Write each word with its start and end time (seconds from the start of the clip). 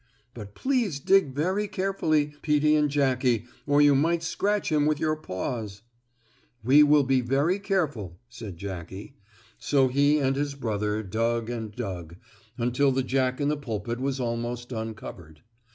But 0.33 0.55
please 0.55 0.99
dig 0.99 1.31
very 1.35 1.67
carefully, 1.67 2.33
Peetie 2.41 2.75
and 2.75 2.89
Jackie, 2.89 3.45
or 3.67 3.83
you 3.83 3.93
might 3.93 4.23
scratch 4.23 4.71
him 4.71 4.87
with 4.87 4.99
your 4.99 5.15
paws." 5.15 5.83
"We 6.63 6.81
will 6.81 7.03
be 7.03 7.21
careful," 7.59 8.17
said 8.27 8.57
Jackie. 8.57 9.13
So 9.59 9.89
he 9.89 10.17
and 10.17 10.35
his 10.35 10.55
brother 10.55 11.03
dug 11.03 11.51
and 11.51 11.71
dug, 11.71 12.15
until 12.57 12.91
the 12.91 13.03
Jack 13.03 13.39
in 13.39 13.49
the 13.49 13.55
Pulpit 13.57 13.99
was 13.99 14.19
almost 14.19 14.71
uncovered. 14.71 15.41